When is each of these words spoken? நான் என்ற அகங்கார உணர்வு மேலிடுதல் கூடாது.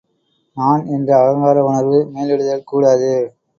நான் 0.57 0.85
என்ற 0.87 1.09
அகங்கார 1.19 1.57
உணர்வு 1.63 1.99
மேலிடுதல் 2.11 2.67
கூடாது. 2.67 3.13